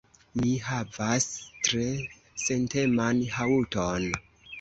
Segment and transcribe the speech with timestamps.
[0.39, 1.27] Mi havas
[1.67, 1.83] tre
[2.45, 4.09] senteman haŭton.